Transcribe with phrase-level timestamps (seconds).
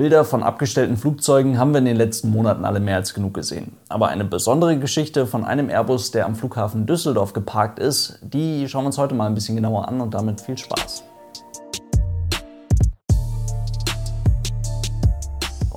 [0.00, 3.72] Bilder von abgestellten Flugzeugen haben wir in den letzten Monaten alle mehr als genug gesehen.
[3.88, 8.84] Aber eine besondere Geschichte von einem Airbus, der am Flughafen Düsseldorf geparkt ist, die schauen
[8.84, 11.02] wir uns heute mal ein bisschen genauer an und damit viel Spaß.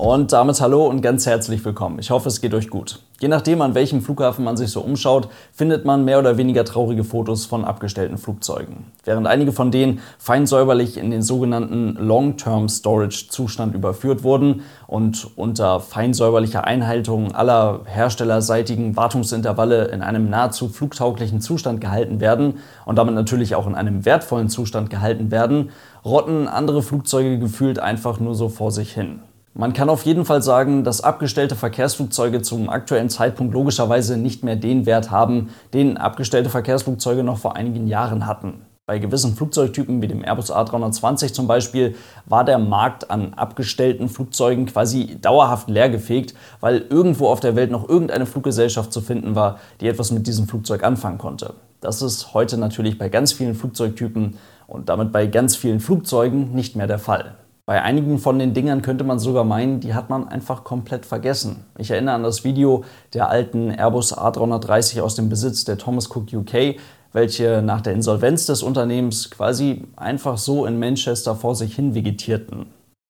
[0.04, 2.00] Und damit hallo und ganz herzlich willkommen.
[2.00, 3.04] Ich hoffe, es geht euch gut.
[3.20, 7.04] Je nachdem, an welchem Flughafen man sich so umschaut, findet man mehr oder weniger traurige
[7.04, 8.86] Fotos von abgestellten Flugzeugen.
[9.06, 15.28] Während einige von denen fein säuberlich in den sogenannten Long-Term Storage Zustand überführt wurden und
[15.36, 22.56] unter fein säuberlicher Einhaltung aller herstellerseitigen Wartungsintervalle in einem nahezu flugtauglichen Zustand gehalten werden
[22.86, 25.70] und damit natürlich auch in einem wertvollen Zustand gehalten werden,
[26.04, 29.20] rotten andere Flugzeuge gefühlt einfach nur so vor sich hin.
[29.54, 34.56] Man kann auf jeden Fall sagen, dass abgestellte Verkehrsflugzeuge zum aktuellen Zeitpunkt logischerweise nicht mehr
[34.56, 38.62] den Wert haben, den abgestellte Verkehrsflugzeuge noch vor einigen Jahren hatten.
[38.86, 44.68] Bei gewissen Flugzeugtypen wie dem Airbus A320 zum Beispiel war der Markt an abgestellten Flugzeugen
[44.68, 49.88] quasi dauerhaft leergefegt, weil irgendwo auf der Welt noch irgendeine Fluggesellschaft zu finden war, die
[49.88, 51.54] etwas mit diesem Flugzeug anfangen konnte.
[51.82, 56.76] Das ist heute natürlich bei ganz vielen Flugzeugtypen und damit bei ganz vielen Flugzeugen nicht
[56.76, 57.36] mehr der Fall.
[57.66, 61.66] Bei einigen von den Dingern könnte man sogar meinen, die hat man einfach komplett vergessen.
[61.78, 66.34] Ich erinnere an das Video der alten Airbus A330 aus dem Besitz der Thomas Cook
[66.34, 66.76] UK,
[67.14, 72.68] welche nach der Insolvenz des Unternehmens quasi einfach so in Manchester vor sich hin vegetierten.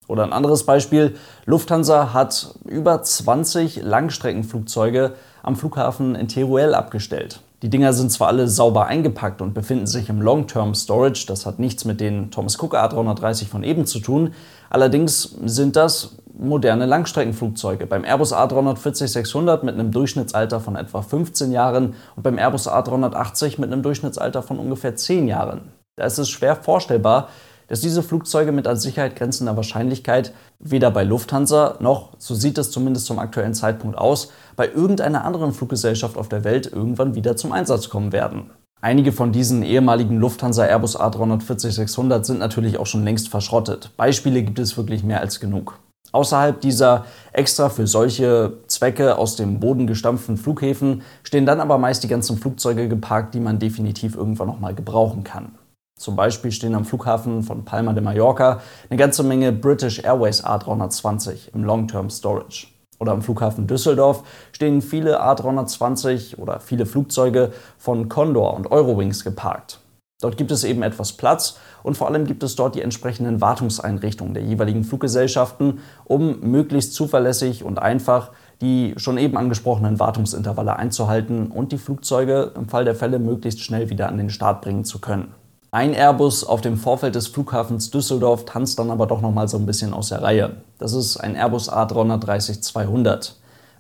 [0.08, 5.14] Oder ein anderes Beispiel, Lufthansa hat über 20 Langstreckenflugzeuge
[5.44, 7.40] am Flughafen in Teruel abgestellt.
[7.62, 11.60] Die Dinger sind zwar alle sauber eingepackt und befinden sich im Long-Term Storage, das hat
[11.60, 14.34] nichts mit den Thomas Cook A330 von eben zu tun,
[14.72, 17.86] allerdings sind das moderne Langstreckenflugzeuge.
[17.86, 23.72] Beim Airbus A340-600 mit einem Durchschnittsalter von etwa 15 Jahren und beim Airbus A380 mit
[23.72, 25.72] einem Durchschnittsalter von ungefähr 10 Jahren.
[25.98, 27.30] Da ist es schwer vorstellbar,
[27.72, 32.70] dass diese Flugzeuge mit an Sicherheit grenzender Wahrscheinlichkeit weder bei Lufthansa noch, so sieht es
[32.70, 37.54] zumindest zum aktuellen Zeitpunkt aus, bei irgendeiner anderen Fluggesellschaft auf der Welt irgendwann wieder zum
[37.54, 38.50] Einsatz kommen werden.
[38.82, 43.92] Einige von diesen ehemaligen Lufthansa Airbus A340-600 sind natürlich auch schon längst verschrottet.
[43.96, 45.80] Beispiele gibt es wirklich mehr als genug.
[46.12, 52.04] Außerhalb dieser extra für solche Zwecke aus dem Boden gestampften Flughäfen stehen dann aber meist
[52.04, 55.54] die ganzen Flugzeuge geparkt, die man definitiv irgendwann nochmal gebrauchen kann.
[56.02, 61.54] Zum Beispiel stehen am Flughafen von Palma de Mallorca eine ganze Menge British Airways A320
[61.54, 62.66] im Long-Term Storage.
[62.98, 69.80] Oder am Flughafen Düsseldorf stehen viele A320 oder viele Flugzeuge von Condor und Eurowings geparkt.
[70.22, 74.34] Dort gibt es eben etwas Platz und vor allem gibt es dort die entsprechenden Wartungseinrichtungen
[74.34, 81.72] der jeweiligen Fluggesellschaften, um möglichst zuverlässig und einfach die schon eben angesprochenen Wartungsintervalle einzuhalten und
[81.72, 85.36] die Flugzeuge im Fall der Fälle möglichst schnell wieder an den Start bringen zu können.
[85.74, 89.56] Ein Airbus auf dem Vorfeld des Flughafens Düsseldorf tanzt dann aber doch noch mal so
[89.56, 90.58] ein bisschen aus der Reihe.
[90.80, 93.36] Das ist ein Airbus A330-200,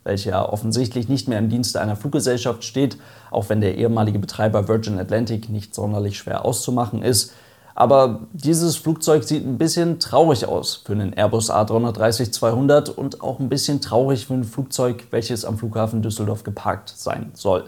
[0.06, 2.96] welcher offensichtlich nicht mehr im Dienste einer Fluggesellschaft steht,
[3.29, 7.34] auch wenn der ehemalige Betreiber Virgin Atlantic nicht sonderlich schwer auszumachen ist.
[7.75, 13.50] Aber dieses Flugzeug sieht ein bisschen traurig aus für einen Airbus A330-200 und auch ein
[13.50, 17.66] bisschen traurig für ein Flugzeug, welches am Flughafen Düsseldorf geparkt sein soll.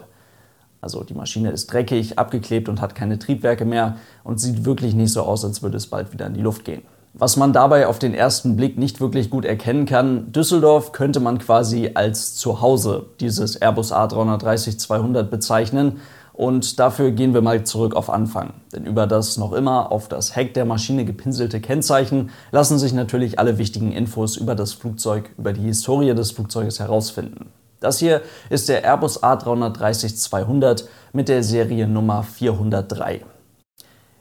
[0.84, 5.14] Also die Maschine ist dreckig, abgeklebt und hat keine Triebwerke mehr und sieht wirklich nicht
[5.14, 6.82] so aus, als würde es bald wieder in die Luft gehen.
[7.14, 11.38] Was man dabei auf den ersten Blick nicht wirklich gut erkennen kann, Düsseldorf könnte man
[11.38, 16.02] quasi als Zuhause dieses Airbus A330-200 bezeichnen.
[16.34, 18.52] Und dafür gehen wir mal zurück auf Anfang.
[18.74, 23.38] Denn über das noch immer auf das Heck der Maschine gepinselte Kennzeichen lassen sich natürlich
[23.38, 27.46] alle wichtigen Infos über das Flugzeug, über die Historie des Flugzeuges herausfinden.
[27.84, 33.20] Das hier ist der Airbus A330-200 mit der Seriennummer 403.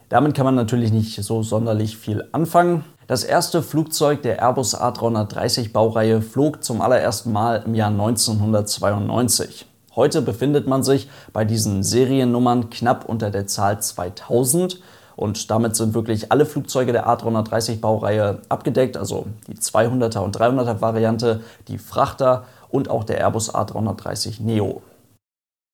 [0.10, 2.84] Damit kann man natürlich nicht so sonderlich viel anfangen.
[3.08, 9.66] Das erste Flugzeug der Airbus A330 Baureihe flog zum allerersten Mal im Jahr 1992.
[9.96, 14.82] Heute befindet man sich bei diesen Seriennummern knapp unter der Zahl 2000
[15.16, 20.82] und damit sind wirklich alle Flugzeuge der A330 Baureihe abgedeckt, also die 200er und 300er
[20.82, 24.82] Variante, die Frachter und auch der Airbus A330 Neo.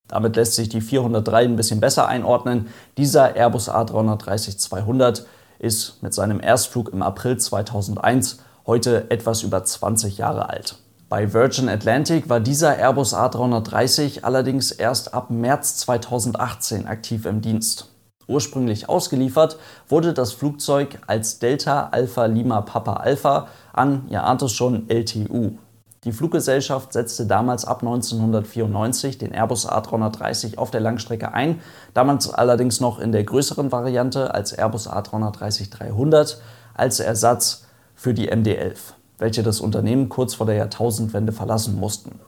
[0.10, 2.68] Damit lässt sich die 403 ein bisschen besser einordnen.
[2.98, 5.24] Dieser Airbus A330-200
[5.60, 10.76] ist mit seinem Erstflug im April 2001 heute etwas über 20 Jahre alt.
[11.08, 17.88] Bei Virgin Atlantic war dieser Airbus A330 allerdings erst ab März 2018 aktiv im Dienst.
[18.28, 19.58] Ursprünglich ausgeliefert
[19.88, 25.58] wurde das Flugzeug als Delta Alpha Lima Papa Alpha an, ihr ahnt es schon, LTU,
[26.06, 31.60] die Fluggesellschaft setzte damals ab 1994 den Airbus A330 auf der Langstrecke ein,
[31.94, 36.38] damals allerdings noch in der größeren Variante als Airbus A330-300
[36.74, 37.66] als Ersatz
[37.96, 38.94] für die MD-11.
[39.18, 42.22] welche das Unternehmen kurz vor der Jahrtausendwende verlassen mussten.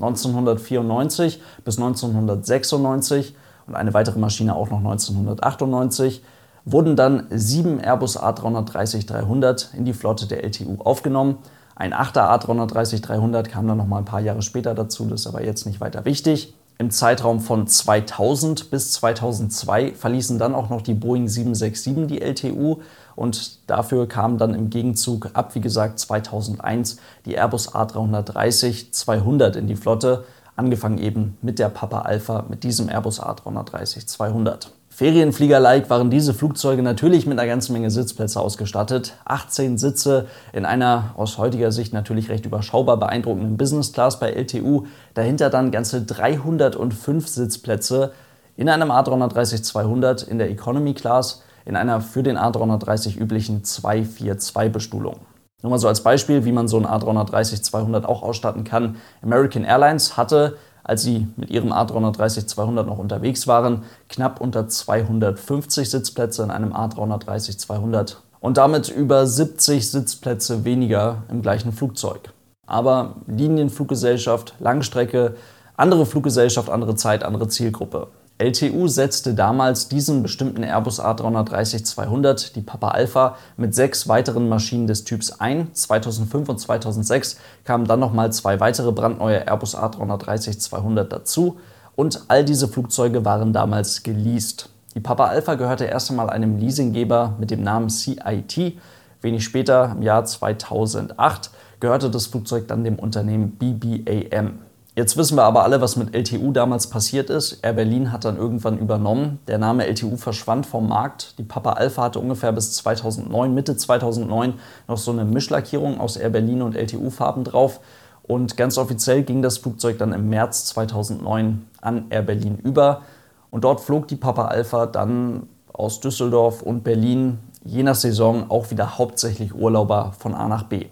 [0.00, 3.34] 1994 bis 1996
[3.66, 6.24] und eine weitere Maschine auch noch 1998
[6.64, 11.38] wurden dann sieben Airbus A330-300 in die Flotte der LTU aufgenommen.
[11.80, 15.42] Ein 8er A330-300 kam dann noch mal ein paar Jahre später dazu, das ist aber
[15.42, 16.52] jetzt nicht weiter wichtig.
[16.76, 22.80] Im Zeitraum von 2000 bis 2002 verließen dann auch noch die Boeing 767 die LTU
[23.16, 29.76] und dafür kamen dann im Gegenzug ab, wie gesagt, 2001 die Airbus A330-200 in die
[29.76, 30.24] Flotte,
[30.56, 34.66] angefangen eben mit der Papa Alpha, mit diesem Airbus A330-200.
[35.00, 39.14] Ferienflieger-like waren diese Flugzeuge natürlich mit einer ganzen Menge Sitzplätze ausgestattet.
[39.24, 44.84] 18 Sitze in einer aus heutiger Sicht natürlich recht überschaubar beeindruckenden Business Class bei LTU.
[45.14, 48.12] Dahinter dann ganze 305 Sitzplätze
[48.58, 55.20] in einem A330-200 in der Economy Class in einer für den A330 üblichen 242-Bestuhlung.
[55.62, 58.96] Nur mal so als Beispiel, wie man so ein A330-200 auch ausstatten kann.
[59.22, 66.42] American Airlines hatte als sie mit ihrem A330-200 noch unterwegs waren, knapp unter 250 Sitzplätze
[66.42, 72.32] in einem A330-200 und damit über 70 Sitzplätze weniger im gleichen Flugzeug.
[72.66, 75.36] Aber Linienfluggesellschaft, Langstrecke,
[75.76, 78.08] andere Fluggesellschaft, andere Zeit, andere Zielgruppe.
[78.40, 85.04] LTU setzte damals diesen bestimmten Airbus A330-200, die Papa Alpha, mit sechs weiteren Maschinen des
[85.04, 85.74] Typs ein.
[85.74, 91.58] 2005 und 2006 kamen dann nochmal zwei weitere brandneue Airbus A330-200 dazu
[91.96, 94.70] und all diese Flugzeuge waren damals geleast.
[94.94, 98.78] Die Papa Alpha gehörte erst einmal einem Leasinggeber mit dem Namen CIT.
[99.20, 104.60] Wenig später, im Jahr 2008, gehörte das Flugzeug dann dem Unternehmen BBAM.
[104.96, 107.60] Jetzt wissen wir aber alle, was mit LTU damals passiert ist.
[107.62, 109.38] Air Berlin hat dann irgendwann übernommen.
[109.46, 111.38] Der Name LTU verschwand vom Markt.
[111.38, 114.54] Die Papa Alpha hatte ungefähr bis 2009, Mitte 2009,
[114.88, 117.80] noch so eine Mischlackierung aus Air Berlin und LTU-Farben drauf.
[118.24, 123.02] Und ganz offiziell ging das Flugzeug dann im März 2009 an Air Berlin über.
[123.50, 128.72] Und dort flog die Papa Alpha dann aus Düsseldorf und Berlin je nach Saison auch
[128.72, 130.86] wieder hauptsächlich Urlauber von A nach B.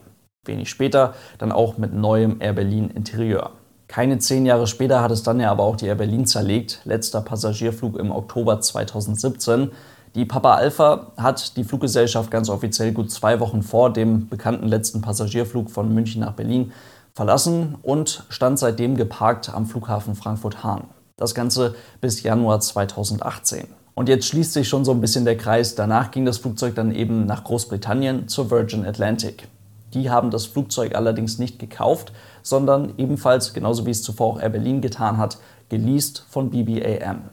[0.45, 3.51] Wenig später dann auch mit neuem Air Berlin Interieur.
[3.89, 6.83] Keine zehn Jahre später hat es dann ja aber auch die Air Berlin zerlegt.
[6.85, 9.73] Letzter Passagierflug im Oktober 2017.
[10.15, 15.01] Die Papa Alpha hat die Fluggesellschaft ganz offiziell gut zwei Wochen vor dem bekannten letzten
[15.01, 16.73] Passagierflug von München nach Berlin
[17.15, 20.85] verlassen und stand seitdem geparkt am Flughafen Frankfurt-Hahn.
[21.17, 23.69] Das Ganze bis Januar 2018.
[23.95, 25.75] Und jetzt schließt sich schon so ein bisschen der Kreis.
[25.75, 29.49] Danach ging das Flugzeug dann eben nach Großbritannien zur Virgin Atlantic.
[29.95, 32.13] Die haben das Flugzeug allerdings nicht gekauft,
[32.49, 37.31] sondern ebenfalls, genauso wie es zuvor auch Air Berlin getan hat, geleast von BBAM.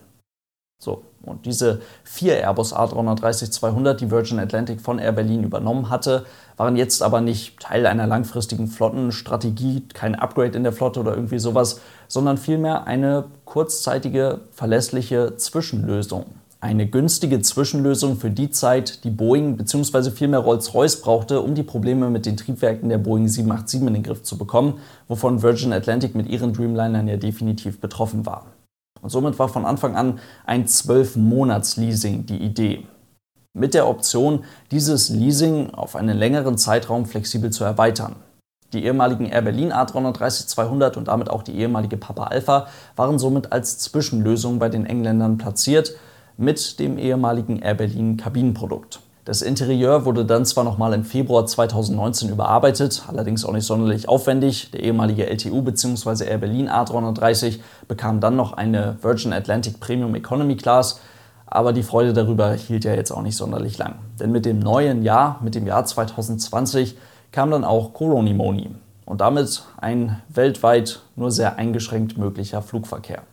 [0.82, 6.26] So, und diese vier Airbus A330-200, die Virgin Atlantic von Air Berlin übernommen hatte,
[6.58, 11.40] waren jetzt aber nicht Teil einer langfristigen Flottenstrategie, kein Upgrade in der Flotte oder irgendwie
[11.40, 16.26] sowas, sondern vielmehr eine kurzzeitige, verlässliche Zwischenlösung
[16.66, 20.10] eine günstige Zwischenlösung für die Zeit, die Boeing bzw.
[20.10, 24.24] vielmehr Rolls-Royce brauchte, um die Probleme mit den Triebwerken der Boeing 787 in den Griff
[24.24, 28.48] zu bekommen, wovon Virgin Atlantic mit ihren Dreamlinern ja definitiv betroffen war.
[29.04, 32.88] Und somit war von Anfang an ein 12-Monats-Leasing die Idee.
[33.54, 38.16] Mit der Option, dieses Leasing auf einen längeren Zeitraum flexibel zu erweitern.
[38.74, 43.78] Die ehemaligen Air Berlin A330-200 und damit auch die ehemalige Papa Alpha waren somit als
[43.78, 45.94] Zwischenlösung bei den Engländern platziert
[46.38, 49.00] mit dem ehemaligen Air Berlin Kabinenprodukt.
[49.26, 54.70] Das Interieur wurde dann zwar nochmal im Februar 2019 überarbeitet, allerdings auch nicht sonderlich aufwendig.
[54.70, 56.26] Der ehemalige LTU bzw.
[56.26, 61.00] Air Berlin A330 bekam dann noch eine Virgin Atlantic Premium Economy Class,
[61.48, 63.96] aber die Freude darüber hielt ja jetzt auch nicht sonderlich lang.
[64.20, 66.96] Denn mit dem neuen Jahr, mit dem Jahr 2020,
[67.32, 68.76] kam dann auch Coronimoni
[69.06, 73.24] und damit ein weltweit nur sehr eingeschränkt möglicher Flugverkehr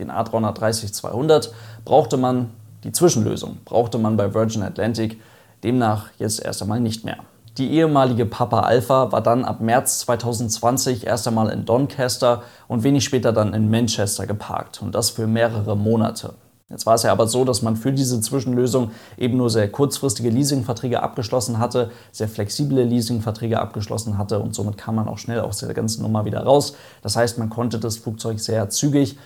[0.00, 1.50] den A330-200,
[1.84, 2.50] brauchte man
[2.84, 5.20] die Zwischenlösung, brauchte man bei Virgin Atlantic
[5.62, 7.18] demnach jetzt erst einmal nicht mehr.
[7.58, 13.04] Die ehemalige Papa Alpha war dann ab März 2020 erst einmal in Doncaster und wenig
[13.04, 16.34] später dann in Manchester geparkt und das für mehrere Monate.
[16.70, 20.30] Jetzt war es ja aber so, dass man für diese Zwischenlösung eben nur sehr kurzfristige
[20.30, 25.58] Leasingverträge abgeschlossen hatte, sehr flexible Leasingverträge abgeschlossen hatte und somit kam man auch schnell aus
[25.58, 26.74] der ganzen Nummer wieder raus.
[27.02, 29.18] Das heißt, man konnte das Flugzeug sehr zügig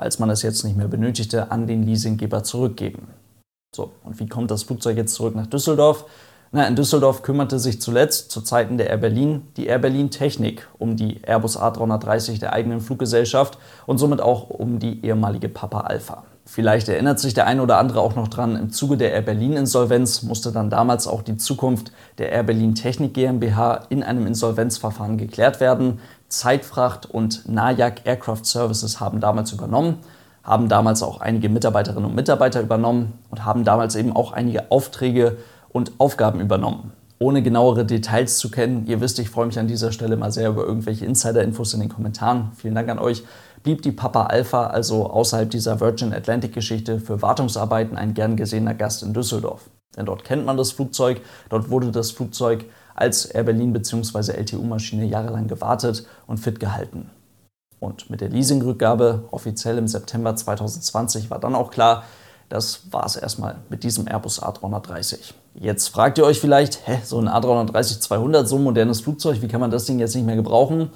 [0.00, 3.08] als man es jetzt nicht mehr benötigte, an den Leasinggeber zurückgeben.
[3.74, 6.06] So, und wie kommt das Flugzeug jetzt zurück nach Düsseldorf?
[6.52, 10.66] Na, in Düsseldorf kümmerte sich zuletzt zu Zeiten der Air Berlin die Air Berlin Technik
[10.78, 16.24] um die Airbus A330 der eigenen Fluggesellschaft und somit auch um die ehemalige Papa Alpha.
[16.44, 19.52] Vielleicht erinnert sich der eine oder andere auch noch dran, im Zuge der Air Berlin
[19.52, 25.18] Insolvenz musste dann damals auch die Zukunft der Air Berlin Technik GmbH in einem Insolvenzverfahren
[25.18, 26.00] geklärt werden.
[26.30, 29.98] Zeitfracht und Najak Aircraft Services haben damals übernommen,
[30.42, 35.36] haben damals auch einige Mitarbeiterinnen und Mitarbeiter übernommen und haben damals eben auch einige Aufträge
[35.68, 36.92] und Aufgaben übernommen.
[37.18, 40.48] Ohne genauere Details zu kennen, ihr wisst, ich freue mich an dieser Stelle mal sehr
[40.48, 42.52] über irgendwelche Insider-Infos in den Kommentaren.
[42.56, 43.24] Vielen Dank an euch
[43.62, 49.02] blieb die Papa Alpha also außerhalb dieser Virgin Atlantic-Geschichte für Wartungsarbeiten ein gern gesehener Gast
[49.02, 49.68] in Düsseldorf.
[49.96, 54.32] Denn dort kennt man das Flugzeug, dort wurde das Flugzeug als Air Berlin bzw.
[54.32, 57.10] LTU-Maschine jahrelang gewartet und fit gehalten.
[57.80, 62.04] Und mit der Leasingrückgabe offiziell im September 2020 war dann auch klar,
[62.50, 65.34] das war es erstmal mit diesem Airbus A330.
[65.54, 69.60] Jetzt fragt ihr euch vielleicht, hä, so ein A330-200, so ein modernes Flugzeug, wie kann
[69.60, 70.90] man das Ding jetzt nicht mehr gebrauchen?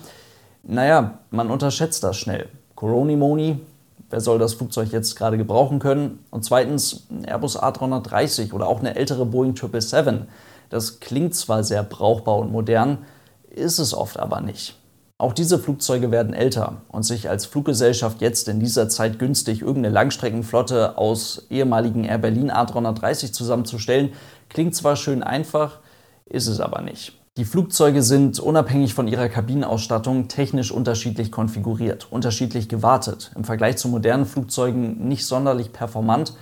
[0.63, 2.49] Naja, man unterschätzt das schnell.
[2.75, 3.61] Coronimoni,
[4.11, 6.25] wer soll das Flugzeug jetzt gerade gebrauchen können?
[6.31, 10.27] Und zweitens, ein Airbus A330 oder auch eine ältere Boeing 777.
[10.71, 12.99] Das klingt zwar sehr brauchbar und modern,
[13.51, 14.77] ist es oft aber nicht.
[15.17, 19.95] Auch diese Flugzeuge werden älter und sich als Fluggesellschaft jetzt in dieser Zeit günstig irgendeine
[19.95, 24.13] Langstreckenflotte aus ehemaligen Air Berlin A330 zusammenzustellen,
[24.49, 25.79] klingt zwar schön einfach,
[26.27, 27.13] ist es aber nicht.
[27.37, 33.89] Die Flugzeuge sind unabhängig von ihrer Kabinenausstattung technisch unterschiedlich konfiguriert, unterschiedlich gewartet, im Vergleich zu
[33.89, 36.35] modernen Flugzeugen nicht sonderlich performant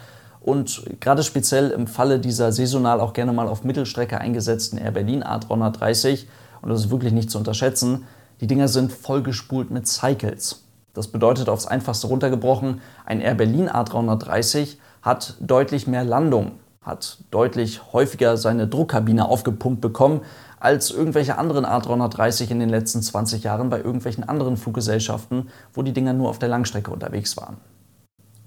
[0.45, 5.23] und gerade speziell im Falle dieser saisonal auch gerne mal auf Mittelstrecke eingesetzten Air Berlin
[5.23, 6.25] A330,
[6.63, 8.05] und das ist wirklich nicht zu unterschätzen,
[8.41, 10.65] die Dinger sind vollgespult mit Cycles.
[10.95, 17.93] Das bedeutet aufs einfachste runtergebrochen, ein Air Berlin A330 hat deutlich mehr Landung, hat deutlich
[17.93, 20.23] häufiger seine Druckkabine aufgepumpt bekommen,
[20.59, 25.93] als irgendwelche anderen A330 in den letzten 20 Jahren bei irgendwelchen anderen Fluggesellschaften, wo die
[25.93, 27.57] Dinger nur auf der Langstrecke unterwegs waren.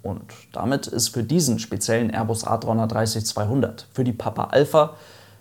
[0.06, 0.22] Und
[0.54, 4.94] damit ist für diesen speziellen Airbus A330-200, für die Papa Alpha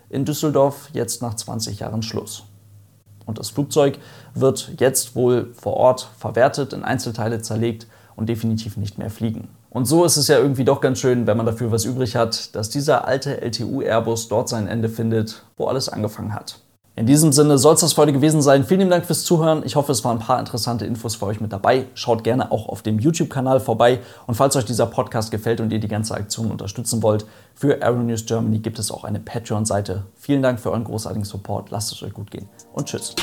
[0.09, 2.45] in Düsseldorf jetzt nach 20 Jahren Schluss.
[3.27, 3.99] Und das Flugzeug
[4.33, 9.49] wird jetzt wohl vor Ort verwertet, in Einzelteile zerlegt und definitiv nicht mehr fliegen.
[9.69, 12.55] Und so ist es ja irgendwie doch ganz schön, wenn man dafür was übrig hat,
[12.55, 16.59] dass dieser alte LTU Airbus dort sein Ende findet, wo alles angefangen hat.
[16.97, 18.63] In diesem Sinne soll es das für heute gewesen sein.
[18.63, 19.63] Vielen Dank fürs Zuhören.
[19.65, 21.87] Ich hoffe, es waren ein paar interessante Infos für euch mit dabei.
[21.93, 23.99] Schaut gerne auch auf dem YouTube-Kanal vorbei.
[24.27, 28.25] Und falls euch dieser Podcast gefällt und ihr die ganze Aktion unterstützen wollt, für Aeronews
[28.25, 30.03] Germany gibt es auch eine Patreon-Seite.
[30.15, 31.69] Vielen Dank für euren großartigen Support.
[31.69, 33.13] Lasst es euch gut gehen und tschüss.